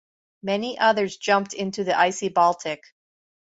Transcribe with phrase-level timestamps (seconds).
[0.41, 2.81] Many others jumped into the icy Baltic.